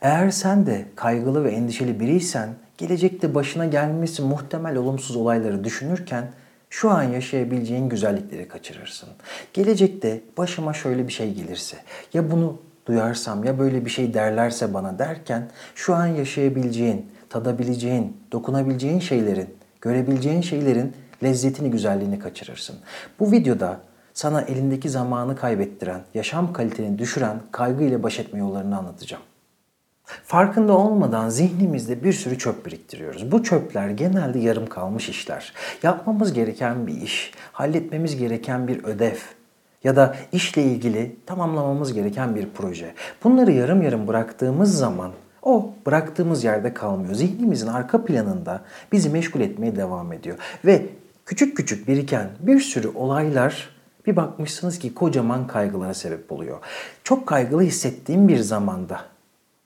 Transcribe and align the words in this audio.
Eğer 0.00 0.30
sen 0.30 0.66
de 0.66 0.84
kaygılı 0.96 1.44
ve 1.44 1.50
endişeli 1.50 2.00
biriysen, 2.00 2.48
gelecekte 2.78 3.34
başına 3.34 3.66
gelmesi 3.66 4.22
muhtemel 4.22 4.76
olumsuz 4.76 5.16
olayları 5.16 5.64
düşünürken 5.64 6.32
şu 6.70 6.90
an 6.90 7.02
yaşayabileceğin 7.02 7.88
güzellikleri 7.88 8.48
kaçırırsın. 8.48 9.08
Gelecekte 9.52 10.20
başıma 10.38 10.72
şöyle 10.72 11.08
bir 11.08 11.12
şey 11.12 11.34
gelirse, 11.34 11.76
ya 12.14 12.30
bunu 12.30 12.58
duyarsam 12.86 13.44
ya 13.44 13.58
böyle 13.58 13.84
bir 13.84 13.90
şey 13.90 14.14
derlerse 14.14 14.74
bana 14.74 14.98
derken 14.98 15.48
şu 15.74 15.94
an 15.94 16.06
yaşayabileceğin, 16.06 17.06
tadabileceğin, 17.28 18.16
dokunabileceğin 18.32 19.00
şeylerin, 19.00 19.54
görebileceğin 19.80 20.40
şeylerin 20.40 20.92
lezzetini, 21.22 21.70
güzelliğini 21.70 22.18
kaçırırsın. 22.18 22.76
Bu 23.18 23.32
videoda 23.32 23.80
sana 24.14 24.40
elindeki 24.40 24.90
zamanı 24.90 25.36
kaybettiren, 25.36 26.00
yaşam 26.14 26.52
kaliteni 26.52 26.98
düşüren 26.98 27.40
kaygı 27.52 27.84
ile 27.84 28.02
baş 28.02 28.18
etme 28.18 28.38
yollarını 28.38 28.78
anlatacağım. 28.78 29.22
Farkında 30.24 30.78
olmadan 30.78 31.28
zihnimizde 31.28 32.04
bir 32.04 32.12
sürü 32.12 32.38
çöp 32.38 32.66
biriktiriyoruz. 32.66 33.32
Bu 33.32 33.42
çöpler 33.42 33.88
genelde 33.88 34.38
yarım 34.38 34.66
kalmış 34.66 35.08
işler. 35.08 35.52
Yapmamız 35.82 36.32
gereken 36.32 36.86
bir 36.86 37.00
iş, 37.00 37.32
halletmemiz 37.52 38.16
gereken 38.16 38.68
bir 38.68 38.84
ödev 38.84 39.16
ya 39.84 39.96
da 39.96 40.16
işle 40.32 40.62
ilgili 40.62 41.16
tamamlamamız 41.26 41.92
gereken 41.92 42.34
bir 42.34 42.48
proje. 42.54 42.94
Bunları 43.24 43.52
yarım 43.52 43.82
yarım 43.82 44.08
bıraktığımız 44.08 44.78
zaman 44.78 45.10
o 45.42 45.70
bıraktığımız 45.86 46.44
yerde 46.44 46.74
kalmıyor. 46.74 47.14
Zihnimizin 47.14 47.66
arka 47.66 48.04
planında 48.04 48.62
bizi 48.92 49.10
meşgul 49.10 49.40
etmeye 49.40 49.76
devam 49.76 50.12
ediyor. 50.12 50.36
Ve 50.64 50.86
küçük 51.26 51.56
küçük 51.56 51.88
biriken 51.88 52.28
bir 52.40 52.60
sürü 52.60 52.88
olaylar 52.88 53.68
bir 54.06 54.16
bakmışsınız 54.16 54.78
ki 54.78 54.94
kocaman 54.94 55.46
kaygılara 55.46 55.94
sebep 55.94 56.32
oluyor. 56.32 56.58
Çok 57.04 57.26
kaygılı 57.26 57.62
hissettiğim 57.62 58.28
bir 58.28 58.38
zamanda 58.38 59.00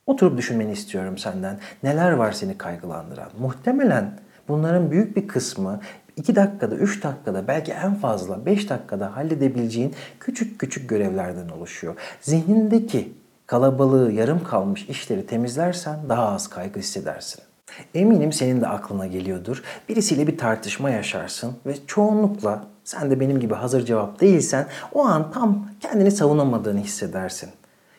oturup 0.07 0.39
düşünmeni 0.39 0.73
istiyorum 0.73 1.19
senden. 1.19 1.59
Neler 1.83 2.13
var 2.13 2.33
seni 2.33 2.59
kaygılandıran? 2.59 3.31
Muhtemelen 3.39 4.19
bunların 4.49 4.91
büyük 4.91 5.17
bir 5.17 5.29
kısmı 5.29 5.81
2 6.17 6.37
dakikada, 6.37 6.75
3 6.75 7.03
dakikada, 7.03 7.49
belki 7.49 7.73
en 7.73 7.95
fazla 7.95 8.47
5 8.47 8.71
dakikada 8.71 9.17
halledebileceğin 9.17 9.95
küçük 10.21 10.59
küçük 10.59 10.89
görevlerden 10.89 11.49
oluşuyor. 11.49 11.95
Zihnindeki 12.21 13.13
kalabalığı, 13.47 14.13
yarım 14.13 14.45
kalmış 14.45 14.89
işleri 14.89 15.27
temizlersen 15.27 15.99
daha 16.09 16.29
az 16.29 16.49
kaygı 16.49 16.81
hissedersin. 16.81 17.43
Eminim 17.95 18.33
senin 18.33 18.61
de 18.61 18.67
aklına 18.67 19.07
geliyordur. 19.07 19.63
Birisiyle 19.89 20.27
bir 20.27 20.39
tartışma 20.39 20.91
yaşarsın 20.91 21.53
ve 21.67 21.75
çoğunlukla 21.87 22.65
sen 22.85 23.11
de 23.11 23.21
benim 23.21 23.41
gibi 23.41 23.55
hazır 23.55 23.85
cevap 23.87 24.21
değilsen 24.21 24.67
o 24.93 25.05
an 25.05 25.33
tam 25.33 25.69
kendini 25.81 26.11
savunamadığını 26.11 26.81
hissedersin. 26.81 27.51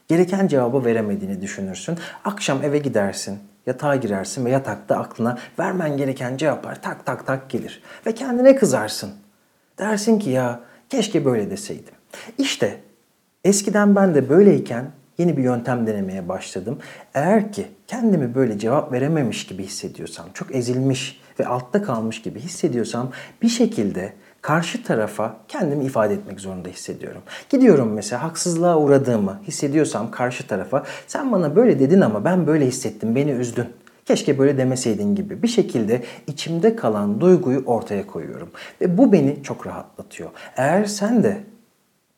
Gereken 0.08 0.48
cevabı 0.48 0.86
veremediğini 0.86 1.42
düşünürsün. 1.42 1.98
Akşam 2.23 2.64
eve 2.64 2.78
gidersin, 2.78 3.39
yatağa 3.66 3.95
girersin 3.95 4.45
ve 4.45 4.50
yatakta 4.50 4.95
aklına 4.95 5.38
vermen 5.59 5.97
gereken 5.97 6.38
cevaplar 6.38 6.81
tak 6.81 7.06
tak 7.06 7.28
tak 7.28 7.50
gelir. 7.50 7.81
Ve 8.06 8.16
kendine 8.16 8.56
kızarsın. 8.56 9.12
Dersin 9.80 10.20
ki 10.20 10.30
ya 10.30 10.59
keşke 10.89 11.25
böyle 11.25 11.50
deseydim. 11.52 11.94
İşte 12.38 12.80
eskiden 13.44 13.95
ben 13.95 14.16
de 14.16 14.30
böyleyken 14.30 14.86
yeni 15.17 15.38
bir 15.38 15.44
yöntem 15.44 15.88
denemeye 15.88 16.30
başladım. 16.30 16.80
Eğer 17.14 17.52
ki 17.52 17.67
kendimi 17.88 18.36
böyle 18.36 18.59
cevap 18.59 18.92
verememiş 18.92 19.45
gibi 19.45 19.64
hissediyorsam, 19.64 20.25
çok 20.34 20.56
ezilmiş 20.56 21.22
ve 21.40 21.47
altta 21.47 21.84
kalmış 21.84 22.22
gibi 22.22 22.40
hissediyorsam 22.40 23.12
bir 23.42 23.50
şekilde 23.50 24.14
karşı 24.45 24.83
tarafa 24.83 25.35
kendimi 25.47 25.85
ifade 25.85 26.13
etmek 26.13 26.39
zorunda 26.39 26.69
hissediyorum. 26.69 27.21
Gidiyorum 27.49 27.93
mesela 27.93 28.23
haksızlığa 28.23 28.77
uğradığımı 28.77 29.39
hissediyorsam 29.47 30.11
karşı 30.11 30.47
tarafa 30.47 30.83
sen 31.07 31.31
bana 31.31 31.55
böyle 31.55 31.79
dedin 31.79 32.01
ama 32.01 32.25
ben 32.25 32.47
böyle 32.47 32.66
hissettim, 32.66 33.16
beni 33.16 33.31
üzdün. 33.31 33.66
Keşke 34.05 34.38
böyle 34.39 34.57
demeseydin 34.57 35.16
gibi 35.16 35.43
bir 35.43 35.47
şekilde 35.47 36.03
içimde 36.27 36.75
kalan 36.75 37.21
duyguyu 37.21 37.63
ortaya 37.66 38.07
koyuyorum. 38.07 38.49
Ve 38.81 38.97
bu 38.97 39.11
beni 39.11 39.43
çok 39.43 39.67
rahatlatıyor. 39.67 40.29
Eğer 40.57 40.85
sen 40.85 41.23
de 41.23 41.38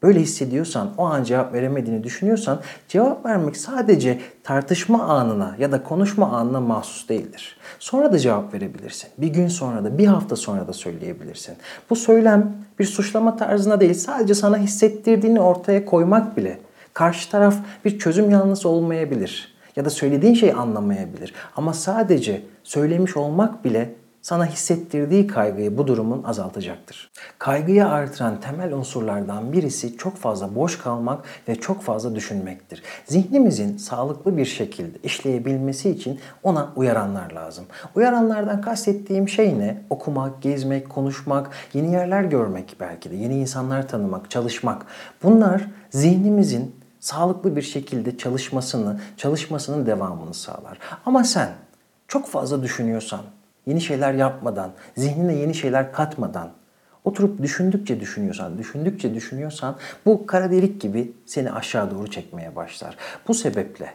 böyle 0.04 0.20
hissediyorsan, 0.20 0.90
o 0.98 1.06
an 1.06 1.24
cevap 1.24 1.54
veremediğini 1.54 2.04
düşünüyorsan 2.04 2.60
cevap 2.88 3.26
vermek 3.26 3.58
sadece 3.58 4.20
tartışma 4.44 5.04
anına 5.04 5.56
ya 5.60 5.72
da 5.72 5.84
konuşma 5.84 6.32
anına 6.32 6.60
mahsus 6.60 7.10
değildir. 7.10 7.58
Sonra 7.80 8.14
da 8.14 8.20
cevap 8.20 8.54
verebilirsin. 8.54 9.10
Bir 9.18 9.28
gün 9.28 9.48
sonra 9.48 9.84
da, 9.84 9.98
bir 9.98 10.08
hafta 10.08 10.36
sonra 10.36 10.68
da 10.68 10.74
söyleyebilirsin. 10.74 11.56
Bu 11.90 11.96
söylem 11.96 12.56
bir 12.80 12.86
suçlama 12.86 13.36
tarzına 13.36 13.80
değil, 13.80 13.94
sadece 13.94 14.34
sana 14.34 14.58
hissettirdiğini 14.58 15.42
ortaya 15.42 15.86
koymak 15.86 16.38
bile. 16.38 16.60
Karşı 16.94 17.32
taraf 17.32 17.56
bir 17.86 18.00
çözüm 18.00 18.32
yanlısı 18.32 18.70
olmayabilir 18.70 19.58
ya 19.76 19.86
da 19.86 19.90
söylediğin 19.90 20.34
şeyi 20.34 20.54
anlamayabilir. 20.54 21.34
Ama 21.56 21.74
sadece 21.74 22.42
söylemiş 22.64 23.18
olmak 23.18 23.66
bile 23.66 23.96
sana 24.28 24.46
hissettirdiği 24.46 25.28
kaygıyı 25.28 25.78
bu 25.78 25.88
durumun 25.88 26.24
azaltacaktır. 26.24 27.12
Kaygıyı 27.40 27.88
artıran 27.88 28.42
temel 28.42 28.74
unsurlardan 28.74 29.54
birisi 29.54 29.98
çok 29.98 30.18
fazla 30.18 30.56
boş 30.56 30.78
kalmak 30.78 31.26
ve 31.48 31.56
çok 31.56 31.82
fazla 31.82 32.16
düşünmektir. 32.16 32.84
Zihnimizin 33.06 33.78
sağlıklı 33.78 34.38
bir 34.38 34.46
şekilde 34.46 34.98
işleyebilmesi 35.04 35.90
için 35.90 36.20
ona 36.44 36.74
uyaranlar 36.76 37.32
lazım. 37.32 37.66
Uyaranlardan 37.96 38.62
kastettiğim 38.62 39.30
şey 39.30 39.60
ne? 39.60 39.82
Okumak, 39.90 40.42
gezmek, 40.42 40.90
konuşmak, 40.90 41.50
yeni 41.74 41.92
yerler 41.92 42.24
görmek 42.24 42.76
belki 42.80 43.12
de, 43.12 43.16
yeni 43.16 43.40
insanlar 43.40 43.88
tanımak, 43.88 44.32
çalışmak. 44.32 44.86
Bunlar 45.24 45.68
zihnimizin 45.90 46.76
sağlıklı 47.00 47.56
bir 47.56 47.62
şekilde 47.62 48.18
çalışmasını, 48.18 49.00
çalışmasının 49.18 49.86
devamını 49.86 50.34
sağlar. 50.34 50.78
Ama 51.06 51.24
sen 51.24 51.50
çok 52.08 52.28
fazla 52.28 52.64
düşünüyorsan, 52.64 53.22
yeni 53.68 53.82
şeyler 53.82 54.14
yapmadan, 54.14 54.72
zihnine 54.96 55.36
yeni 55.36 55.56
şeyler 55.56 55.92
katmadan 55.92 56.50
oturup 57.04 57.42
düşündükçe 57.42 58.00
düşünüyorsan, 58.00 58.58
düşündükçe 58.58 59.14
düşünüyorsan 59.14 59.76
bu 60.06 60.26
kara 60.26 60.52
delik 60.52 60.82
gibi 60.82 61.14
seni 61.26 61.52
aşağı 61.52 61.92
doğru 61.92 62.12
çekmeye 62.12 62.56
başlar. 62.56 62.98
Bu 63.28 63.34
sebeple 63.34 63.94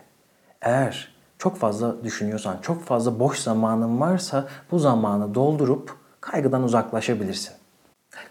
eğer 0.63 1.15
çok 1.39 1.57
fazla 1.57 2.05
düşünüyorsan, 2.05 2.59
çok 2.63 2.85
fazla 2.85 3.21
boş 3.21 3.39
zamanın 3.39 4.01
varsa 4.01 4.47
bu 4.71 4.79
zamanı 4.79 5.35
doldurup 5.35 5.97
kaygıdan 6.21 6.63
uzaklaşabilirsin. 6.63 7.62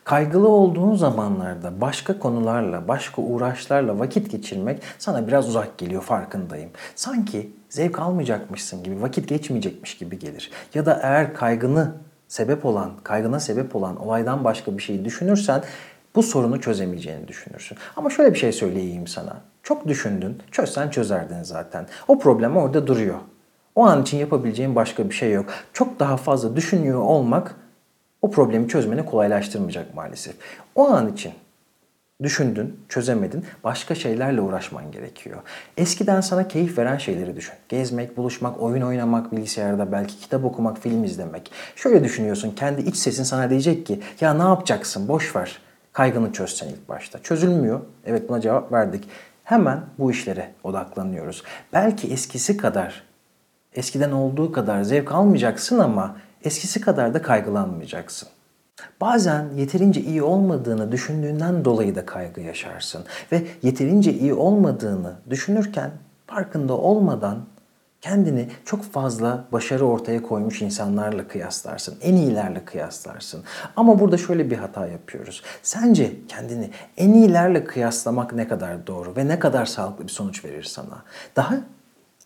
Kaygılı 0.03 0.47
olduğun 0.47 0.95
zamanlarda 0.95 1.81
başka 1.81 2.19
konularla, 2.19 2.87
başka 2.87 3.21
uğraşlarla 3.21 3.99
vakit 3.99 4.31
geçirmek 4.31 4.81
sana 4.99 5.27
biraz 5.27 5.49
uzak 5.49 5.77
geliyor 5.77 6.01
farkındayım. 6.01 6.69
Sanki 6.95 7.51
zevk 7.69 7.99
almayacakmışsın 7.99 8.83
gibi, 8.83 9.01
vakit 9.01 9.27
geçmeyecekmiş 9.27 9.97
gibi 9.97 10.19
gelir. 10.19 10.51
Ya 10.73 10.85
da 10.85 10.99
eğer 11.03 11.33
kaygını 11.33 11.91
sebep 12.27 12.65
olan, 12.65 12.91
kaygına 13.03 13.39
sebep 13.39 13.75
olan 13.75 13.95
olaydan 13.95 14.43
başka 14.43 14.77
bir 14.77 14.83
şeyi 14.83 15.05
düşünürsen 15.05 15.63
bu 16.15 16.23
sorunu 16.23 16.61
çözemeyeceğini 16.61 17.27
düşünürsün. 17.27 17.77
Ama 17.95 18.09
şöyle 18.09 18.33
bir 18.33 18.39
şey 18.39 18.51
söyleyeyim 18.51 19.07
sana. 19.07 19.41
Çok 19.63 19.87
düşündün, 19.87 20.37
çözsen 20.51 20.89
çözerdin 20.89 21.43
zaten. 21.43 21.87
O 22.07 22.19
problem 22.19 22.57
orada 22.57 22.87
duruyor. 22.87 23.17
O 23.75 23.85
an 23.85 24.01
için 24.01 24.17
yapabileceğin 24.17 24.75
başka 24.75 25.09
bir 25.09 25.15
şey 25.15 25.31
yok. 25.31 25.45
Çok 25.73 25.99
daha 25.99 26.17
fazla 26.17 26.55
düşünüyor 26.55 27.01
olmak 27.01 27.55
o 28.21 28.31
problemi 28.31 28.67
çözmeni 28.67 29.05
kolaylaştırmayacak 29.05 29.95
maalesef. 29.95 30.35
O 30.75 30.89
an 30.89 31.13
için 31.13 31.33
düşündün, 32.23 32.79
çözemedin, 32.89 33.45
başka 33.63 33.95
şeylerle 33.95 34.41
uğraşman 34.41 34.91
gerekiyor. 34.91 35.37
Eskiden 35.77 36.21
sana 36.21 36.47
keyif 36.47 36.77
veren 36.77 36.97
şeyleri 36.97 37.35
düşün. 37.35 37.55
Gezmek, 37.69 38.17
buluşmak, 38.17 38.61
oyun 38.61 38.81
oynamak, 38.81 39.31
bilgisayarda 39.31 39.91
belki 39.91 40.19
kitap 40.19 40.45
okumak, 40.45 40.79
film 40.79 41.03
izlemek. 41.03 41.51
Şöyle 41.75 42.03
düşünüyorsun, 42.03 42.51
kendi 42.55 42.81
iç 42.81 42.95
sesin 42.95 43.23
sana 43.23 43.49
diyecek 43.49 43.85
ki 43.85 43.99
ya 44.21 44.33
ne 44.33 44.43
yapacaksın, 44.43 45.07
boş 45.07 45.35
ver. 45.35 45.59
Kaygını 45.93 46.33
çözsen 46.33 46.67
ilk 46.67 46.89
başta. 46.89 47.19
Çözülmüyor. 47.19 47.81
Evet 48.05 48.29
buna 48.29 48.41
cevap 48.41 48.71
verdik. 48.71 49.07
Hemen 49.43 49.81
bu 49.99 50.11
işlere 50.11 50.51
odaklanıyoruz. 50.63 51.43
Belki 51.73 52.07
eskisi 52.07 52.57
kadar, 52.57 53.03
eskiden 53.73 54.11
olduğu 54.11 54.51
kadar 54.51 54.83
zevk 54.83 55.11
almayacaksın 55.11 55.79
ama 55.79 56.15
eskisi 56.43 56.81
kadar 56.81 57.13
da 57.13 57.21
kaygılanmayacaksın. 57.21 58.29
Bazen 59.01 59.45
yeterince 59.55 60.01
iyi 60.01 60.23
olmadığını 60.23 60.91
düşündüğünden 60.91 61.65
dolayı 61.65 61.95
da 61.95 62.05
kaygı 62.05 62.41
yaşarsın 62.41 63.03
ve 63.31 63.43
yeterince 63.61 64.13
iyi 64.13 64.33
olmadığını 64.33 65.13
düşünürken 65.29 65.91
farkında 66.27 66.73
olmadan 66.73 67.45
kendini 68.01 68.49
çok 68.65 68.83
fazla 68.83 69.45
başarı 69.51 69.85
ortaya 69.85 70.21
koymuş 70.21 70.61
insanlarla 70.61 71.27
kıyaslarsın. 71.27 71.97
En 72.01 72.15
iyilerle 72.15 72.65
kıyaslarsın. 72.65 73.43
Ama 73.75 73.99
burada 73.99 74.17
şöyle 74.17 74.51
bir 74.51 74.57
hata 74.57 74.87
yapıyoruz. 74.87 75.43
Sence 75.63 76.13
kendini 76.27 76.69
en 76.97 77.13
iyilerle 77.13 77.63
kıyaslamak 77.63 78.33
ne 78.33 78.47
kadar 78.47 78.87
doğru 78.87 79.15
ve 79.15 79.27
ne 79.27 79.39
kadar 79.39 79.65
sağlıklı 79.65 80.03
bir 80.03 80.11
sonuç 80.11 80.45
verir 80.45 80.63
sana? 80.63 81.03
Daha 81.35 81.55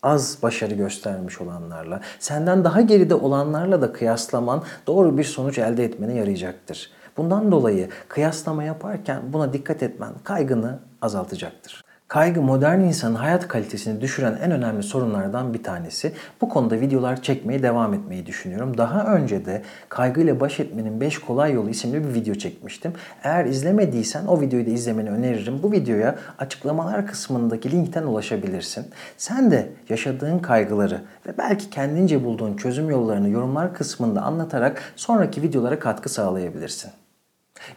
az 0.06 0.38
başarı 0.42 0.74
göstermiş 0.74 1.40
olanlarla, 1.40 2.00
senden 2.18 2.64
daha 2.64 2.80
geride 2.80 3.14
olanlarla 3.14 3.82
da 3.82 3.92
kıyaslaman 3.92 4.62
doğru 4.86 5.18
bir 5.18 5.24
sonuç 5.24 5.58
elde 5.58 5.84
etmene 5.84 6.14
yarayacaktır. 6.14 6.90
Bundan 7.16 7.52
dolayı 7.52 7.88
kıyaslama 8.08 8.64
yaparken 8.64 9.22
buna 9.32 9.52
dikkat 9.52 9.82
etmen 9.82 10.12
kaygını 10.24 10.78
azaltacaktır. 11.02 11.85
Kaygı 12.08 12.42
modern 12.42 12.80
insanın 12.80 13.14
hayat 13.14 13.48
kalitesini 13.48 14.00
düşüren 14.00 14.38
en 14.42 14.50
önemli 14.50 14.82
sorunlardan 14.82 15.54
bir 15.54 15.62
tanesi. 15.62 16.12
Bu 16.40 16.48
konuda 16.48 16.80
videolar 16.80 17.22
çekmeye 17.22 17.62
devam 17.62 17.94
etmeyi 17.94 18.26
düşünüyorum. 18.26 18.78
Daha 18.78 19.14
önce 19.14 19.46
de 19.46 19.62
kaygıyla 19.88 20.40
baş 20.40 20.60
etmenin 20.60 21.00
5 21.00 21.18
kolay 21.18 21.52
yolu 21.52 21.70
isimli 21.70 22.04
bir 22.04 22.14
video 22.14 22.34
çekmiştim. 22.34 22.92
Eğer 23.22 23.44
izlemediysen 23.44 24.26
o 24.26 24.40
videoyu 24.40 24.66
da 24.66 24.70
izlemeni 24.70 25.10
öneririm. 25.10 25.62
Bu 25.62 25.72
videoya 25.72 26.16
açıklamalar 26.38 27.06
kısmındaki 27.06 27.70
linkten 27.70 28.02
ulaşabilirsin. 28.02 28.86
Sen 29.16 29.50
de 29.50 29.68
yaşadığın 29.88 30.38
kaygıları 30.38 31.00
ve 31.26 31.38
belki 31.38 31.70
kendince 31.70 32.24
bulduğun 32.24 32.56
çözüm 32.56 32.90
yollarını 32.90 33.28
yorumlar 33.28 33.74
kısmında 33.74 34.22
anlatarak 34.22 34.82
sonraki 34.96 35.42
videolara 35.42 35.78
katkı 35.78 36.08
sağlayabilirsin. 36.08 36.90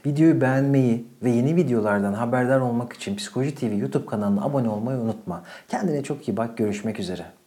Videoyu 0.06 0.42
beğenmeyi 0.42 1.06
ve 1.24 1.30
yeni 1.30 1.56
videolardan 1.56 2.14
haberdar 2.14 2.60
olmak 2.60 2.94
için 2.94 3.16
Psikoloji 3.16 3.56
TV 3.56 3.74
YouTube 3.74 4.06
kanalına 4.06 4.44
abone 4.44 4.70
olmayı 4.70 4.98
unutma. 4.98 5.44
Kendine 5.68 6.04
çok 6.04 6.28
iyi 6.28 6.38
bak. 6.38 6.58
Görüşmek 6.58 7.00
üzere. 7.00 7.39